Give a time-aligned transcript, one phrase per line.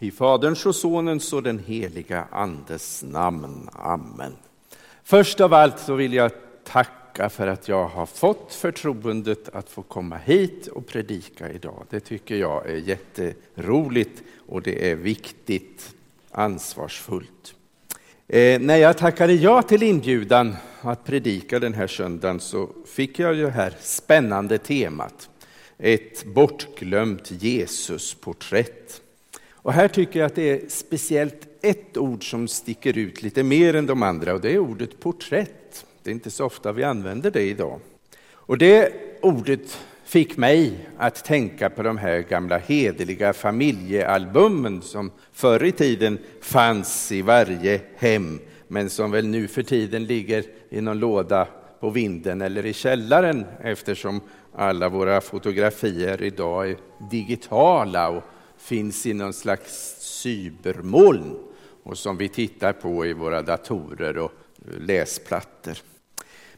[0.00, 3.68] I Faderns och Sonens och den heliga Andes namn.
[3.72, 4.32] Amen.
[5.04, 6.30] Först av allt så vill jag
[6.64, 11.84] tacka för att jag har fått förtroendet att få komma hit och predika idag.
[11.90, 15.94] Det tycker jag är jätteroligt och det är viktigt,
[16.30, 17.54] ansvarsfullt.
[18.28, 23.36] Eh, när jag tackade ja till inbjudan att predika den här söndagen så fick jag
[23.36, 25.30] det här spännande temat.
[25.78, 29.02] Ett bortglömt Jesusporträtt.
[29.68, 33.76] Och här tycker jag att det är speciellt ett ord som sticker ut lite mer
[33.76, 35.86] än de andra och det är ordet porträtt.
[36.02, 37.80] Det är inte så ofta vi använder det idag.
[38.30, 45.64] Och det ordet fick mig att tänka på de här gamla hederliga familjealbumen som förr
[45.64, 50.98] i tiden fanns i varje hem men som väl nu för tiden ligger i någon
[50.98, 51.48] låda
[51.80, 54.20] på vinden eller i källaren eftersom
[54.54, 56.76] alla våra fotografier idag är
[57.10, 58.24] digitala och
[58.58, 61.38] finns i någon slags cybermoln
[61.82, 64.32] och som vi tittar på i våra datorer och
[64.80, 65.78] läsplattor.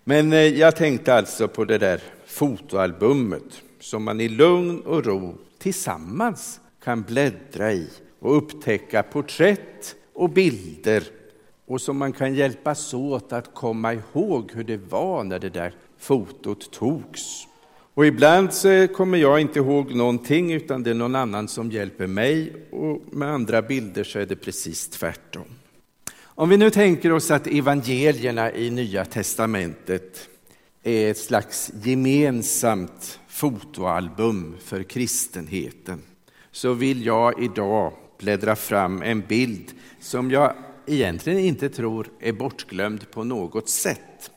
[0.04, 5.34] Men eh, jag tänkte alltså på det där fotoalbumet som man i lugn och ro
[5.58, 11.04] tillsammans kan bläddra i och upptäcka porträtt och bilder
[11.66, 15.74] och som man kan hjälpas åt att komma ihåg hur det var när det där
[15.98, 17.46] fotot togs.
[17.94, 22.06] Och ibland så kommer jag inte ihåg någonting utan det är någon annan som hjälper
[22.06, 25.44] mig och med andra bilder så är det precis tvärtom.
[26.22, 30.28] Om vi nu tänker oss att evangelierna i Nya testamentet
[30.82, 36.02] är ett slags gemensamt fotoalbum för kristenheten
[36.50, 40.54] så vill jag idag bläddra fram en bild som jag
[40.86, 44.30] egentligen inte tror är bortglömd på något sätt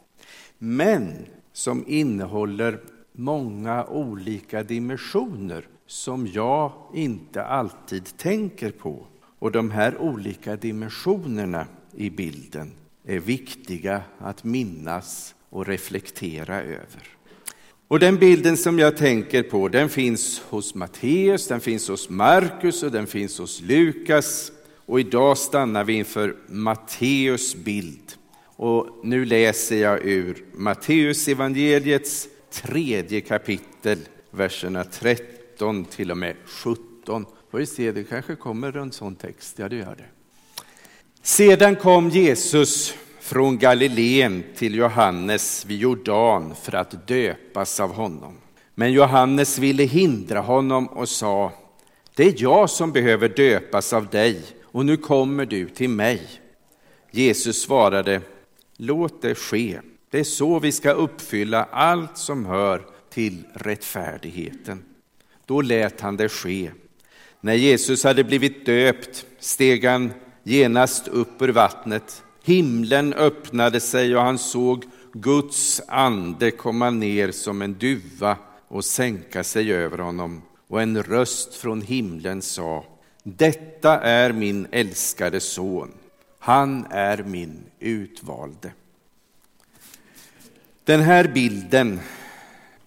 [0.57, 2.79] men som innehåller
[3.13, 9.05] många olika dimensioner som jag inte alltid tänker på.
[9.39, 12.71] Och de här olika dimensionerna i bilden
[13.05, 17.17] är viktiga att minnas och reflektera över.
[17.87, 22.83] Och den bilden som jag tänker på den finns hos Matteus, den finns hos Markus
[22.83, 24.51] och den finns hos Lukas.
[24.85, 28.13] Och idag stannar vi inför Matteus bild.
[28.55, 33.97] Och nu läser jag ur Matteus evangeliets tredje kapitel,
[34.31, 37.25] verserna 13 till och med 17.
[37.51, 39.59] Får vi se, det kanske kommer en sån text.
[39.59, 40.05] Ja, det gör det.
[41.21, 48.33] Sedan kom Jesus från Galileen till Johannes vid Jordan för att döpas av honom.
[48.75, 51.51] Men Johannes ville hindra honom och sa,
[52.15, 56.21] det är jag som behöver döpas av dig och nu kommer du till mig.
[57.11, 58.21] Jesus svarade,
[58.77, 59.79] låt det ske.
[60.13, 64.83] Det är så vi ska uppfylla allt som hör till rättfärdigheten.
[65.45, 66.71] Då lät han det ske.
[67.41, 70.13] När Jesus hade blivit döpt steg han
[70.43, 72.23] genast upp ur vattnet.
[72.43, 78.37] Himlen öppnade sig och han såg Guds ande komma ner som en duva
[78.67, 80.41] och sänka sig över honom.
[80.67, 82.85] Och en röst från himlen sa,
[83.23, 85.91] detta är min älskade son,
[86.39, 88.71] han är min utvalde.
[90.85, 91.99] Den här bilden,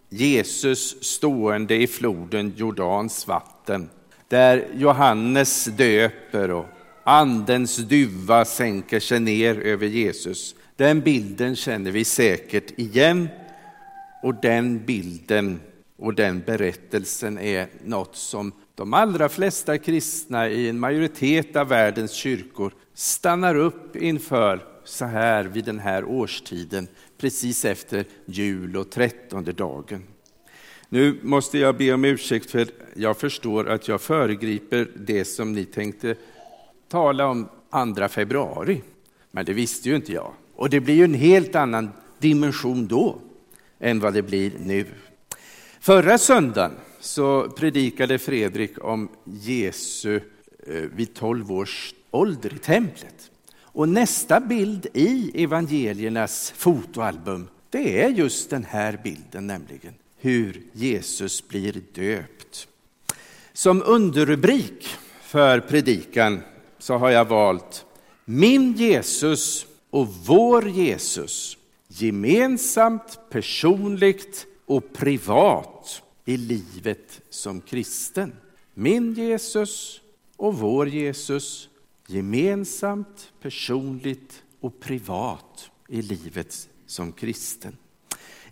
[0.09, 3.89] Jesus stående i floden Jordans vatten,
[4.29, 6.67] där Johannes döper och
[7.05, 10.55] andens duva sänker sig ner över Jesus.
[10.77, 13.29] Den bilden känner vi säkert igen
[14.23, 15.61] och den bilden
[15.99, 22.13] och den berättelsen är något som de allra flesta kristna i en majoritet av världens
[22.13, 26.89] kyrkor stannar upp inför så här vid den här årstiden
[27.19, 30.03] precis efter jul och trettonde dagen.
[30.89, 35.65] Nu måste jag be om ursäkt för jag förstår att jag föregriper det som ni
[35.65, 36.17] tänkte
[36.89, 37.49] tala om
[37.97, 38.83] 2 februari.
[39.31, 40.33] Men det visste ju inte jag.
[40.55, 43.19] Och det blir ju en helt annan dimension då
[43.79, 44.85] än vad det blir nu.
[45.81, 50.21] Förra söndagen så predikade Fredrik om Jesu
[50.67, 53.31] eh, vid 12 års ålder i templet.
[53.77, 59.95] Och nästa bild i evangeliernas fotoalbum, det är just den här bilden nämligen.
[60.17, 62.69] Hur Jesus blir döpt.
[63.53, 64.89] Som underrubrik
[65.23, 66.41] för predikan
[66.79, 67.85] så har jag valt
[68.25, 71.59] Min Jesus och vår Jesus
[71.89, 78.33] gemensamt, personligt och privat i livet som kristen.
[78.75, 80.01] Min Jesus
[80.37, 81.69] och vår Jesus
[82.09, 87.77] gemensamt, personligt och privat i livet som kristen.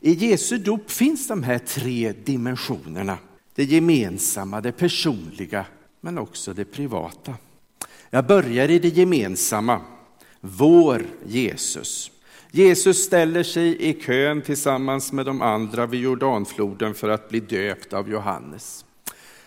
[0.00, 3.18] I Jesu dop finns de här tre dimensionerna.
[3.54, 5.66] Det gemensamma, det personliga,
[6.00, 7.34] men också det privata.
[8.10, 9.80] Jag börjar i det gemensamma,
[10.40, 12.10] vår Jesus.
[12.50, 17.92] Jesus ställer sig i kön tillsammans med de andra vid Jordanfloden för att bli döpt
[17.92, 18.84] av Johannes.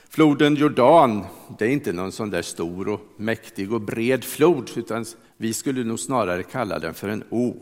[0.09, 1.25] Floden Jordan,
[1.57, 5.05] det är inte någon sån där stor och mäktig och bred flod, utan
[5.37, 7.53] vi skulle nog snarare kalla den för en å.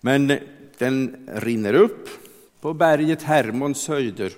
[0.00, 0.38] Men
[0.78, 2.08] den rinner upp
[2.60, 4.32] på berget Hermons höjder,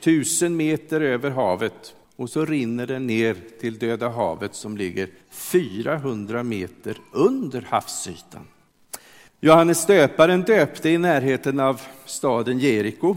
[0.00, 6.42] tusen meter över havet, och så rinner den ner till Döda havet som ligger 400
[6.42, 8.46] meter under havsytan.
[9.40, 13.16] Johannes döparen döpte i närheten av staden Jeriko,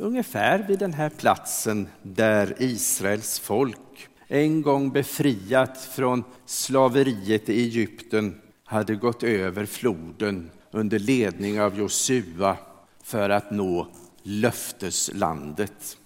[0.00, 8.40] ungefär vid den här platsen där Israels folk, en gång befriat från slaveriet i Egypten,
[8.64, 12.56] hade gått över floden under ledning av Josua
[13.02, 13.88] för att nå
[14.22, 15.98] löfteslandet.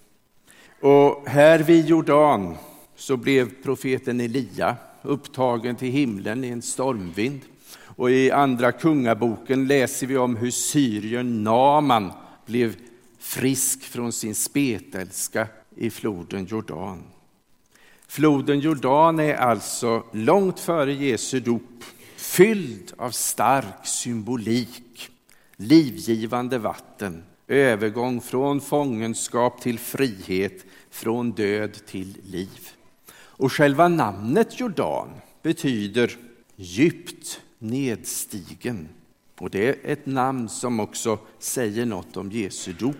[0.81, 2.55] Och här vid Jordan
[2.95, 7.41] så blev profeten Elia upptagen till himlen i en stormvind.
[7.83, 12.11] Och i Andra Kungaboken läser vi om hur syrien Naman
[12.45, 12.75] blev
[13.31, 17.03] frisk från sin spetälska i floden Jordan.
[18.07, 21.83] Floden Jordan är alltså långt före Jesu dop
[22.15, 25.09] fylld av stark symbolik,
[25.55, 32.69] livgivande vatten, övergång från fångenskap till frihet, från död till liv.
[33.13, 35.09] Och själva namnet Jordan
[35.41, 36.17] betyder
[36.55, 38.89] djupt nedstigen.
[39.39, 42.95] Och det är ett namn som också säger något om Jesu dop.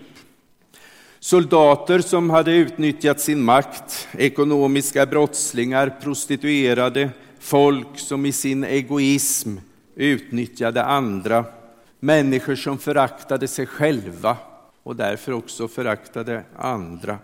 [1.24, 7.10] Soldater som hade utnyttjat sin makt, ekonomiska brottslingar, prostituerade,
[7.40, 9.58] folk som i sin egoism
[9.96, 11.46] utnyttjade andra,
[12.00, 14.38] människor som föraktade sig själva
[14.84, 17.18] och därför också föraktade andra.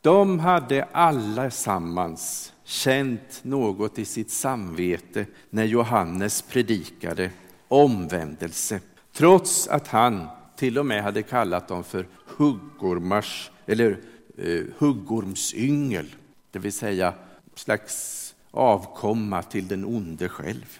[0.00, 7.30] De hade allesammans känt något i sitt samvete när Johannes predikade
[7.68, 8.80] omvändelse,
[9.12, 13.98] trots att han till och med hade kallat dem för huggormars eller
[14.38, 16.06] eh, huggormsyngel,
[16.50, 17.14] det vill säga
[17.54, 20.78] slags avkomma till den onde själv.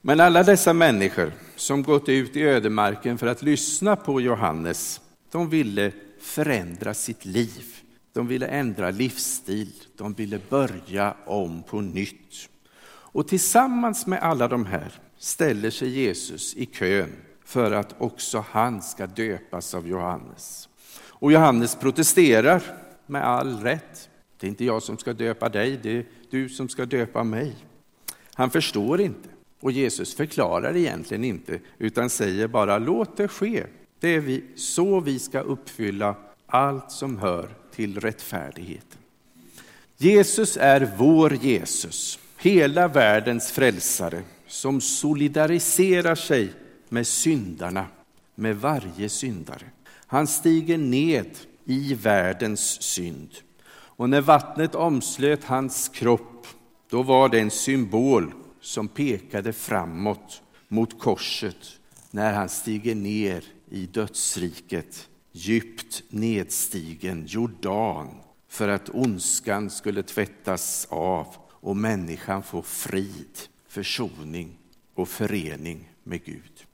[0.00, 5.00] Men alla dessa människor som gått ut i ödemarken för att lyssna på Johannes,
[5.30, 7.64] de ville förändra sitt liv.
[8.12, 12.48] De ville ändra livsstil, de ville börja om på nytt.
[12.86, 17.12] Och tillsammans med alla de här ställer sig Jesus i kön
[17.52, 20.68] för att också han ska döpas av Johannes.
[21.08, 22.62] Och Johannes protesterar
[23.06, 24.08] med all rätt.
[24.40, 27.56] Det är inte jag som ska döpa dig, det är du som ska döpa mig.
[28.34, 29.28] Han förstår inte
[29.60, 33.64] och Jesus förklarar egentligen inte utan säger bara låt det ske.
[34.00, 36.14] Det är vi, så vi ska uppfylla
[36.46, 38.98] allt som hör till rättfärdigheten.
[39.96, 46.52] Jesus är vår Jesus, hela världens frälsare som solidariserar sig
[46.92, 47.86] med syndarna,
[48.34, 49.64] med varje syndare.
[50.06, 53.30] Han stiger ned i världens synd.
[53.70, 56.46] Och när vattnet omslöt hans kropp,
[56.90, 61.78] då var det en symbol som pekade framåt mot korset
[62.10, 68.08] när han stiger ner i dödsriket, djupt nedstigen Jordan,
[68.48, 73.38] för att ondskan skulle tvättas av och människan få frid,
[73.68, 74.58] försoning
[74.94, 76.66] och förening med Gud.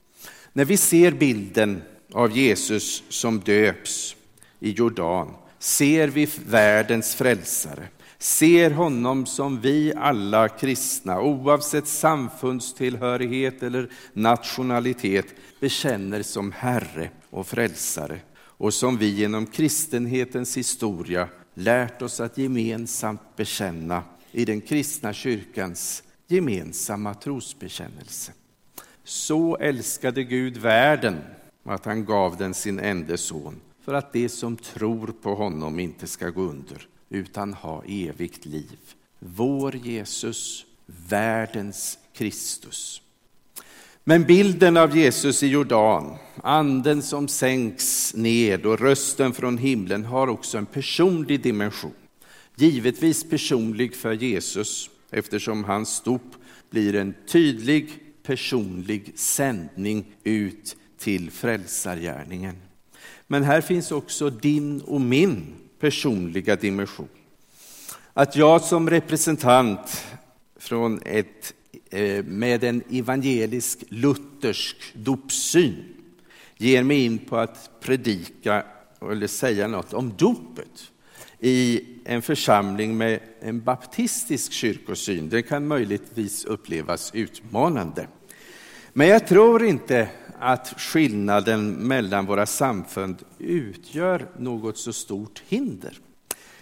[0.53, 1.81] När vi ser bilden
[2.13, 4.15] av Jesus som döps
[4.59, 7.87] i Jordan ser vi världens frälsare,
[8.17, 15.25] ser honom som vi alla kristna, oavsett samfundstillhörighet eller nationalitet,
[15.59, 23.21] bekänner som Herre och frälsare och som vi genom kristenhetens historia lärt oss att gemensamt
[23.35, 28.31] bekänna i den kristna kyrkans gemensamma trosbekännelse.
[29.09, 31.21] Så älskade Gud världen
[31.63, 36.07] att han gav den sin enda son för att de som tror på honom inte
[36.07, 38.79] ska gå under utan ha evigt liv.
[39.19, 43.01] Vår Jesus, världens Kristus.
[44.03, 50.27] Men bilden av Jesus i Jordan, anden som sänks ned och rösten från himlen har
[50.27, 51.93] också en personlig dimension.
[52.55, 56.35] Givetvis personlig för Jesus eftersom hans dop
[56.69, 62.55] blir en tydlig personlig sändning ut till frälsargärningen.
[63.27, 67.07] Men här finns också din och min personliga dimension.
[68.13, 70.05] Att jag som representant
[70.59, 71.53] från ett,
[71.89, 75.83] eh, med en evangelisk luthersk dopsyn
[76.57, 78.65] ger mig in på att predika
[79.01, 80.91] eller säga något om dopet
[81.39, 85.29] i en församling med en baptistisk kyrkosyn.
[85.29, 88.07] Det kan möjligtvis upplevas utmanande.
[88.93, 95.99] Men jag tror inte att skillnaden mellan våra samfund utgör något så stort hinder.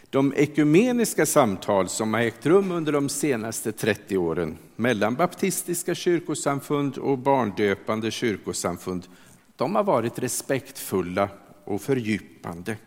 [0.10, 6.98] De ekumeniska samtal som har ägt rum under de senaste 30 åren mellan baptistiska kyrkosamfund
[6.98, 9.08] och barndöpande kyrkosamfund,
[9.56, 11.30] de har varit respektfulla
[11.64, 12.78] och fördjupande.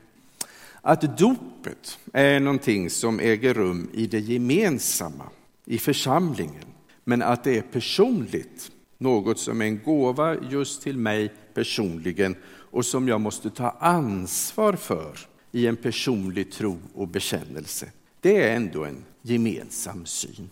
[0.82, 5.24] Att dopet är någonting som äger rum i det gemensamma,
[5.64, 6.64] i församlingen,
[7.04, 12.36] men att det är personligt, något som är en gåva just till mig personligen
[12.70, 15.18] och som jag måste ta ansvar för
[15.52, 17.86] i en personlig tro och bekännelse.
[18.20, 20.50] Det är ändå en gemensam syn.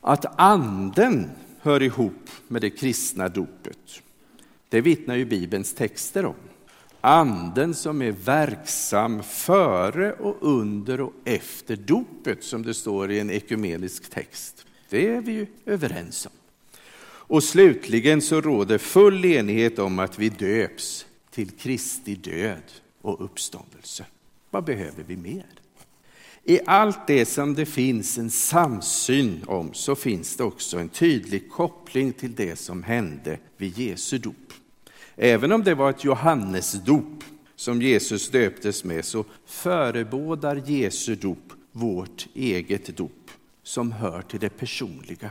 [0.00, 1.30] Att anden
[1.60, 4.02] hör ihop med det kristna dopet,
[4.68, 6.49] det vittnar ju Bibelns texter om.
[7.00, 13.30] Anden som är verksam före och under och efter dopet, som det står i en
[13.30, 14.66] ekumenisk text.
[14.88, 16.32] Det är vi ju överens om.
[17.02, 22.62] Och slutligen så råder full enighet om att vi döps till Kristi död
[23.02, 24.04] och uppståndelse.
[24.50, 25.46] Vad behöver vi mer?
[26.44, 31.50] I allt det som det finns en samsyn om så finns det också en tydlig
[31.50, 34.49] koppling till det som hände vid Jesu dop.
[35.22, 37.24] Även om det var ett Johannesdop
[37.56, 43.30] som Jesus döptes med så förebådar Jesu dop vårt eget dop
[43.62, 45.30] som hör till det personliga.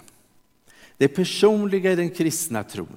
[0.98, 2.88] Det personliga i den kristna tron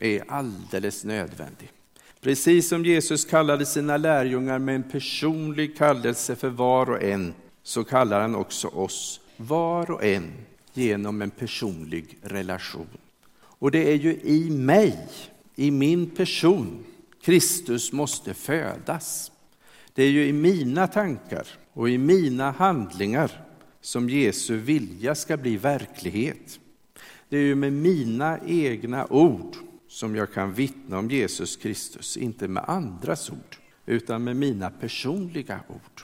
[0.00, 1.72] är alldeles nödvändigt.
[2.20, 7.84] Precis som Jesus kallade sina lärjungar med en personlig kallelse för var och en, så
[7.84, 10.32] kallar han också oss, var och en,
[10.74, 12.88] genom en personlig relation.
[13.38, 15.08] Och det är ju i mig,
[15.56, 16.84] i min person,
[17.22, 19.32] Kristus måste födas.
[19.94, 23.44] Det är ju i mina tankar och i mina handlingar
[23.80, 26.60] som Jesu vilja ska bli verklighet.
[27.28, 29.56] Det är ju med mina egna ord
[29.88, 35.60] som jag kan vittna om Jesus Kristus, inte med andras ord, utan med mina personliga
[35.68, 36.02] ord.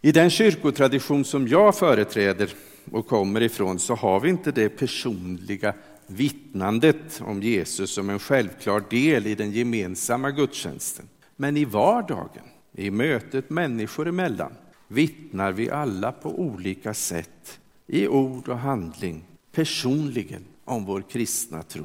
[0.00, 2.50] I den kyrkotradition som jag företräder
[2.90, 5.74] och kommer ifrån så har vi inte det personliga
[6.06, 11.08] vittnandet om Jesus som en självklar del i den gemensamma gudstjänsten.
[11.36, 14.52] Men i vardagen, i mötet människor emellan,
[14.88, 21.84] vittnar vi alla på olika sätt i ord och handling personligen om vår kristna tro.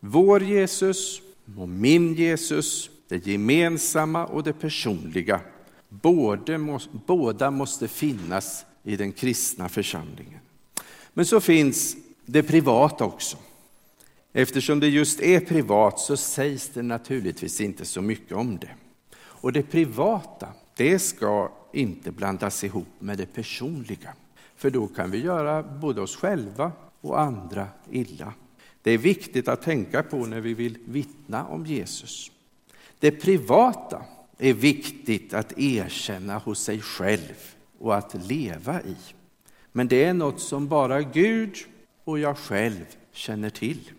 [0.00, 1.20] Vår Jesus
[1.58, 5.40] och min Jesus, det gemensamma och det personliga,
[7.06, 10.40] båda måste finnas i den kristna församlingen.
[11.14, 11.96] Men så finns
[12.32, 13.36] det privata också.
[14.32, 18.70] Eftersom det just är privat så sägs det naturligtvis inte så mycket om det.
[19.16, 24.14] Och det privata, det ska inte blandas ihop med det personliga.
[24.56, 28.32] För då kan vi göra både oss själva och andra illa.
[28.82, 32.30] Det är viktigt att tänka på när vi vill vittna om Jesus.
[32.98, 34.02] Det privata
[34.38, 38.96] är viktigt att erkänna hos sig själv och att leva i.
[39.72, 41.56] Men det är något som bara Gud
[42.10, 43.90] och jag själv känner till.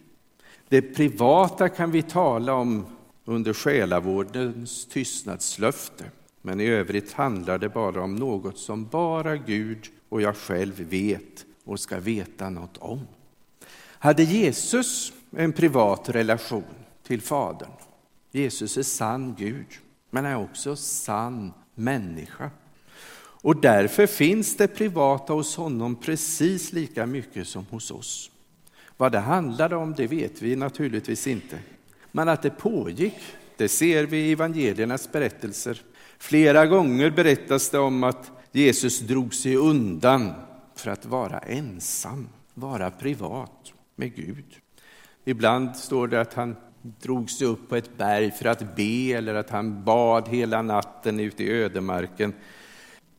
[0.70, 2.86] Det privata kan vi tala om
[3.25, 6.06] under själavårdens tystnadslöfte.
[6.41, 11.46] Men i övrigt handlar det bara om något som bara Gud och jag själv vet
[11.63, 13.08] och ska veta något om.
[14.00, 16.63] Hade Jesus en privat relation
[17.03, 17.72] till Fadern?
[18.32, 19.68] Jesus är sann Gud,
[20.10, 22.50] men är också sann människa.
[23.41, 28.31] Och därför finns det privata hos honom precis lika mycket som hos oss.
[28.98, 31.60] Vad det handlade om, det vet vi naturligtvis inte.
[32.12, 33.17] Men att det pågick,
[33.57, 35.81] det ser vi i evangeliernas berättelser.
[36.17, 40.33] Flera gånger berättas det om att Jesus drog sig undan
[40.75, 44.45] för att vara ensam, vara privat med Gud.
[45.25, 49.36] Ibland står det att han drog sig upp på ett berg för att be eller
[49.36, 52.33] att han bad hela natten ute i ödemarken.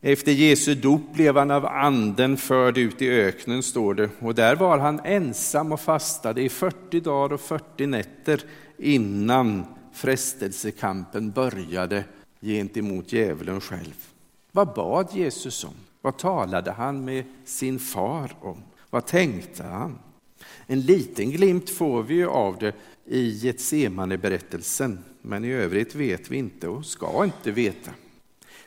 [0.05, 4.55] Efter Jesu dop blev han av anden förd ut i öknen, står det, och där
[4.55, 8.43] var han ensam och fastade i 40 dagar och 40 nätter
[8.77, 12.03] innan frestelsekampen började
[12.41, 14.07] gentemot djävulen själv.
[14.51, 15.73] Vad bad Jesus om?
[16.01, 18.57] Vad talade han med sin far om?
[18.89, 19.99] Vad tänkte han?
[20.67, 22.73] En liten glimt får vi av det
[23.05, 27.91] i Getsemane-berättelsen, men i övrigt vet vi inte och ska inte veta.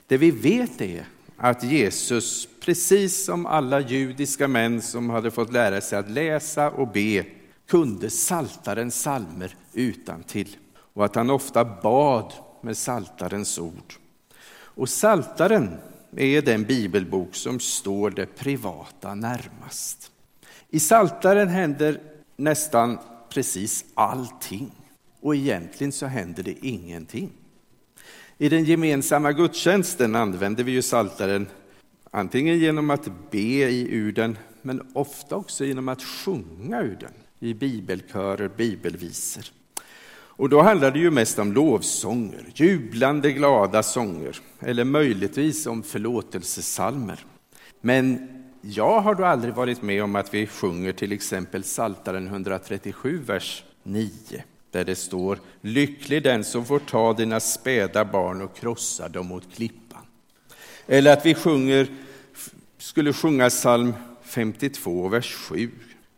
[0.07, 5.81] Det vi vet är att Jesus, precis som alla judiska män som hade fått lära
[5.81, 7.25] sig att läsa och be,
[7.69, 10.57] kunde saltarens salmer utan till
[10.93, 13.95] och att han ofta bad med saltarens ord.
[14.52, 15.76] Och saltaren
[16.16, 20.11] är den bibelbok som står det privata närmast.
[20.71, 22.00] I Saltaren händer
[22.37, 24.71] nästan precis allting
[25.21, 27.33] och egentligen så händer det ingenting.
[28.38, 31.47] I den gemensamma gudstjänsten använder vi ju Saltaren
[32.11, 37.12] antingen genom att be i ur den, men ofta också genom att sjunga ur den
[37.38, 39.45] i bibelkörer, bibelvisor.
[40.12, 47.25] Och då handlar det ju mest om lovsånger, jublande glada sånger eller möjligtvis om förlåtelsesalmer.
[47.81, 48.28] Men
[48.61, 53.64] jag har då aldrig varit med om att vi sjunger till exempel Saltaren 137, vers
[53.83, 54.11] 9,
[54.70, 59.54] där det står Lycklig den som får ta dina späda barn och krossa dem mot
[59.54, 60.02] klippan.
[60.87, 61.87] Eller att vi sjunger,
[62.78, 65.70] skulle sjunga psalm 52, vers 7.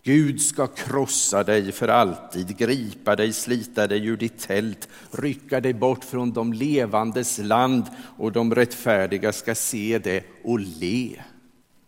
[0.03, 5.75] Gud ska krossa dig för alltid, gripa dig, slita dig ur ditt tält, rycka dig
[5.75, 7.85] bort från de levandes land
[8.17, 11.23] och de rättfärdiga ska se det och le.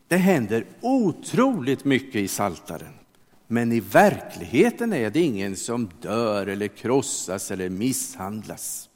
[0.09, 3.00] Det händer otroligt mycket i Saltaren.
[3.53, 8.89] Men i verkligheten är det ingen som dör eller krossas eller misshandlas.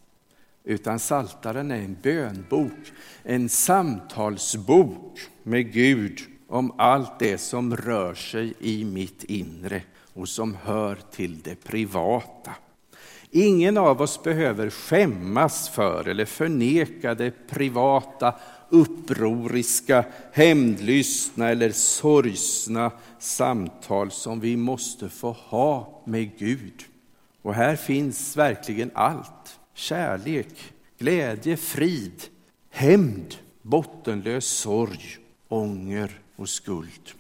[0.65, 2.93] Utan Saltaren är en bönbok,
[3.23, 9.83] en samtalsbok med Gud om allt det som rör sig i mitt inre
[10.13, 12.51] och som hör till det privata.
[13.31, 18.35] Ingen av oss behöver skämmas för eller förneka det privata,
[18.75, 26.85] upproriska, hämndlystna eller sorgsna samtal som vi måste få ha med Gud.
[27.43, 29.59] Och här finns verkligen allt.
[29.75, 32.23] Kärlek, glädje, frid,
[32.71, 35.17] hämnd, bottenlös sorg,
[35.49, 37.11] ånger och skuld.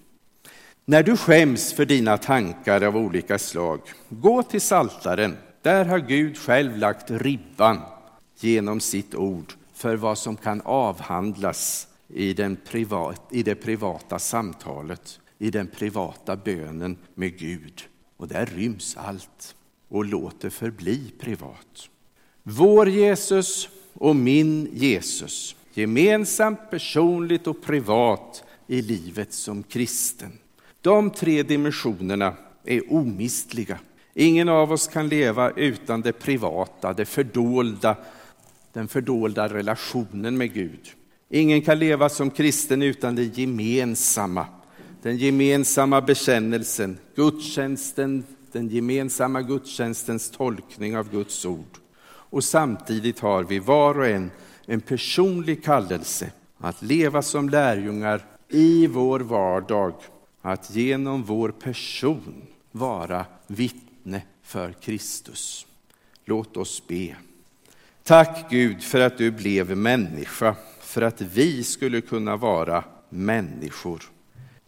[0.84, 5.36] När du skäms för dina tankar av olika slag, gå till Saltaren.
[5.62, 7.80] Där har Gud själv lagt ribban
[8.40, 15.20] genom sitt ord för vad som kan avhandlas i, den privat, i det privata samtalet,
[15.38, 17.82] i den privata bönen med Gud.
[18.16, 19.54] Och där ryms allt.
[19.88, 21.88] Och låt det förbli privat.
[22.42, 30.32] Vår Jesus och min Jesus, gemensamt, personligt och privat i livet som kristen.
[30.80, 32.34] De tre dimensionerna
[32.64, 33.78] är omistliga.
[34.14, 37.96] Ingen av oss kan leva utan det privata, det fördolda,
[38.74, 40.80] den fördolda relationen med Gud.
[41.30, 44.46] Ingen kan leva som kristen utan det gemensamma,
[45.02, 51.78] den gemensamma bekännelsen, gudstjänsten, den gemensamma gudstjänstens tolkning av Guds ord.
[52.06, 54.30] Och samtidigt har vi var och en
[54.66, 59.94] en personlig kallelse att leva som lärjungar i vår vardag,
[60.42, 65.66] att genom vår person vara vittne för Kristus.
[66.24, 67.16] Låt oss be.
[68.06, 74.02] Tack Gud för att du blev människa, för att vi skulle kunna vara människor.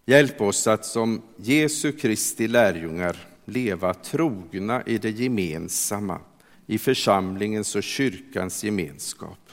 [0.07, 6.21] Hjälp oss att som Jesu Kristi lärjungar leva trogna i det gemensamma,
[6.67, 9.51] i församlingens och kyrkans gemenskap.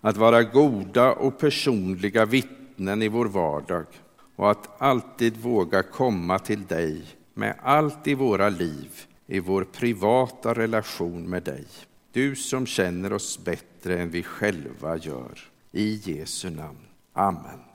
[0.00, 3.86] Att vara goda och personliga vittnen i vår vardag
[4.36, 7.02] och att alltid våga komma till dig
[7.34, 8.90] med allt i våra liv,
[9.26, 11.66] i vår privata relation med dig.
[12.12, 15.38] Du som känner oss bättre än vi själva gör.
[15.72, 16.86] I Jesu namn.
[17.12, 17.67] Amen.